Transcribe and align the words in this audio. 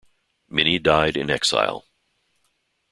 Many 0.49 0.79
died 0.79 1.15
in 1.15 1.29
exile. 1.29 1.85